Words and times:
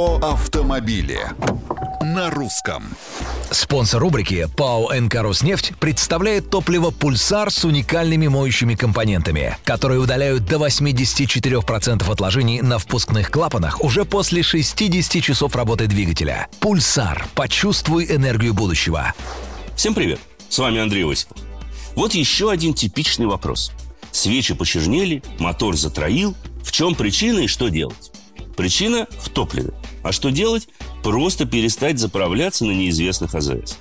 Про 0.00 0.16
автомобили 0.22 1.20
на 2.00 2.30
русском. 2.30 2.96
Спонсор 3.50 4.00
рубрики 4.00 4.48
ПАО 4.56 4.94
«НК 4.98 5.16
Роснефть» 5.16 5.74
представляет 5.78 6.48
топливо 6.48 6.90
«Пульсар» 6.90 7.50
с 7.50 7.66
уникальными 7.66 8.26
моющими 8.26 8.76
компонентами, 8.76 9.58
которые 9.62 10.00
удаляют 10.00 10.46
до 10.46 10.56
84% 10.56 12.10
отложений 12.10 12.62
на 12.62 12.78
впускных 12.78 13.30
клапанах 13.30 13.84
уже 13.84 14.06
после 14.06 14.42
60 14.42 15.22
часов 15.22 15.54
работы 15.54 15.86
двигателя. 15.86 16.48
«Пульсар»– 16.60 17.26
почувствуй 17.34 18.06
энергию 18.06 18.54
будущего. 18.54 19.12
Всем 19.76 19.92
привет! 19.92 20.20
С 20.48 20.58
вами 20.58 20.80
Андрей 20.80 21.04
Осипов. 21.04 21.36
Вот 21.94 22.14
еще 22.14 22.50
один 22.50 22.72
типичный 22.72 23.26
вопрос. 23.26 23.70
Свечи 24.12 24.54
почернели, 24.54 25.22
мотор 25.38 25.76
затроил. 25.76 26.34
В 26.64 26.72
чем 26.72 26.94
причина 26.94 27.40
и 27.40 27.46
что 27.46 27.68
делать? 27.68 28.12
Причина 28.56 29.06
в 29.20 29.28
топливе. 29.28 29.74
А 30.02 30.12
что 30.12 30.30
делать? 30.30 30.68
Просто 31.02 31.44
перестать 31.46 31.98
заправляться 31.98 32.64
на 32.64 32.72
неизвестных 32.72 33.34
АЗС. 33.34 33.78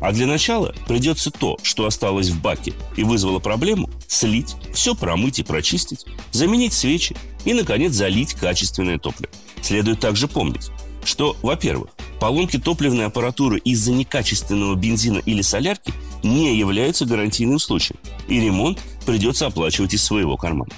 А 0.00 0.12
для 0.12 0.26
начала 0.26 0.74
придется 0.86 1.30
то, 1.30 1.58
что 1.62 1.86
осталось 1.86 2.28
в 2.28 2.40
баке 2.40 2.72
и 2.96 3.04
вызвало 3.04 3.38
проблему, 3.38 3.90
слить, 4.08 4.56
все 4.72 4.94
промыть 4.94 5.38
и 5.38 5.42
прочистить, 5.42 6.06
заменить 6.32 6.72
свечи 6.72 7.16
и, 7.44 7.52
наконец, 7.52 7.92
залить 7.92 8.34
качественное 8.34 8.98
топливо. 8.98 9.32
Следует 9.60 10.00
также 10.00 10.26
помнить, 10.26 10.70
что, 11.04 11.36
во-первых, 11.42 11.90
поломки 12.18 12.58
топливной 12.58 13.06
аппаратуры 13.06 13.58
из-за 13.58 13.92
некачественного 13.92 14.74
бензина 14.74 15.18
или 15.18 15.42
солярки 15.42 15.92
не 16.22 16.56
являются 16.56 17.04
гарантийным 17.04 17.58
случаем, 17.58 17.98
и 18.26 18.40
ремонт 18.40 18.78
придется 19.04 19.46
оплачивать 19.46 19.94
из 19.94 20.02
своего 20.02 20.36
кармана. 20.38 20.72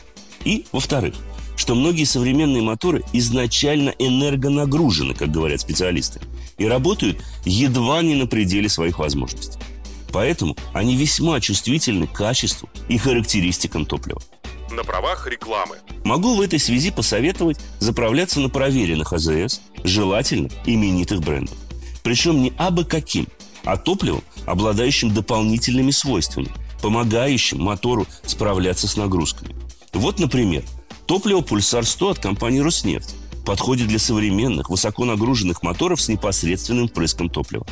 И, 0.44 0.66
во-вторых, 0.72 1.14
что 1.56 1.74
многие 1.74 2.04
современные 2.04 2.62
моторы 2.62 3.02
изначально 3.12 3.90
энергонагружены, 3.98 5.14
как 5.14 5.30
говорят 5.30 5.60
специалисты, 5.60 6.20
и 6.58 6.66
работают 6.66 7.22
едва 7.44 8.02
не 8.02 8.14
на 8.14 8.26
пределе 8.26 8.68
своих 8.68 8.98
возможностей. 8.98 9.58
Поэтому 10.12 10.56
они 10.72 10.96
весьма 10.96 11.40
чувствительны 11.40 12.06
к 12.06 12.12
качеству 12.12 12.68
и 12.88 12.98
характеристикам 12.98 13.86
топлива. 13.86 14.20
На 14.70 14.84
правах 14.84 15.26
рекламы. 15.26 15.76
Могу 16.04 16.34
в 16.34 16.40
этой 16.40 16.58
связи 16.58 16.90
посоветовать 16.90 17.58
заправляться 17.78 18.40
на 18.40 18.48
проверенных 18.48 19.12
АЗС, 19.12 19.60
желательно 19.84 20.48
именитых 20.66 21.20
брендов. 21.20 21.56
Причем 22.02 22.42
не 22.42 22.52
абы 22.56 22.84
каким, 22.84 23.26
а 23.64 23.76
топливом, 23.76 24.22
обладающим 24.46 25.12
дополнительными 25.12 25.90
свойствами, 25.90 26.48
помогающим 26.80 27.62
мотору 27.62 28.06
справляться 28.24 28.88
с 28.88 28.96
нагрузками. 28.96 29.54
Вот, 29.92 30.18
например, 30.18 30.64
Топливо 31.12 31.42
«Пульсар-100» 31.42 32.12
от 32.12 32.18
компании 32.20 32.60
«Роснефть» 32.60 33.14
подходит 33.44 33.88
для 33.88 33.98
современных, 33.98 34.70
высоко 34.70 35.04
нагруженных 35.04 35.62
моторов 35.62 36.00
с 36.00 36.08
непосредственным 36.08 36.88
впрыском 36.88 37.28
топлива. 37.28 37.66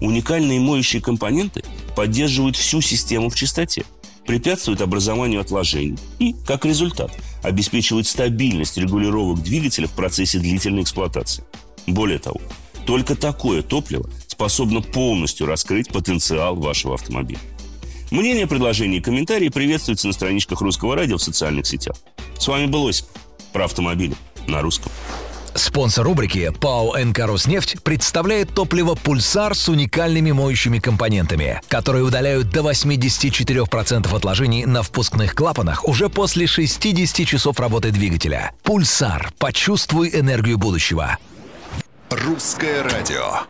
Уникальные 0.00 0.58
моющие 0.58 1.00
компоненты 1.00 1.62
поддерживают 1.94 2.56
всю 2.56 2.80
систему 2.80 3.30
в 3.30 3.36
чистоте, 3.36 3.84
препятствуют 4.26 4.80
образованию 4.80 5.40
отложений 5.40 5.98
и, 6.18 6.34
как 6.44 6.64
результат, 6.64 7.16
обеспечивают 7.44 8.08
стабильность 8.08 8.76
регулировок 8.76 9.40
двигателя 9.40 9.86
в 9.86 9.92
процессе 9.92 10.40
длительной 10.40 10.82
эксплуатации. 10.82 11.44
Более 11.86 12.18
того, 12.18 12.40
только 12.86 13.14
такое 13.14 13.62
топливо 13.62 14.10
способно 14.26 14.80
полностью 14.80 15.46
раскрыть 15.46 15.90
потенциал 15.90 16.56
вашего 16.56 16.94
автомобиля. 16.94 17.38
Мнения, 18.10 18.48
предложения 18.48 18.96
и 18.96 19.00
комментарии 19.00 19.48
приветствуются 19.48 20.08
на 20.08 20.12
страничках 20.12 20.60
Русского 20.60 20.96
радио 20.96 21.18
в 21.18 21.22
социальных 21.22 21.68
сетях. 21.68 21.94
С 22.40 22.48
вами 22.48 22.66
был 22.66 22.88
Осип 22.88 23.06
про 23.52 23.66
автомобили 23.66 24.16
на 24.48 24.62
русском. 24.62 24.90
Спонсор 25.54 26.06
рубрики 26.06 26.50
ПАО 26.58 26.96
«НК 26.96 27.18
Роснефть» 27.18 27.82
представляет 27.82 28.54
топливо 28.54 28.94
«Пульсар» 28.94 29.54
с 29.54 29.68
уникальными 29.68 30.32
моющими 30.32 30.78
компонентами, 30.78 31.60
которые 31.68 32.02
удаляют 32.02 32.48
до 32.50 32.60
84% 32.60 34.16
отложений 34.16 34.64
на 34.66 34.82
впускных 34.82 35.34
клапанах 35.34 35.86
уже 35.86 36.08
после 36.08 36.46
60 36.46 37.26
часов 37.26 37.60
работы 37.60 37.90
двигателя. 37.90 38.52
«Пульсар»– 38.62 39.32
почувствуй 39.38 40.10
энергию 40.14 40.56
будущего. 40.56 41.18
Русское 42.08 42.82
радио. 42.82 43.40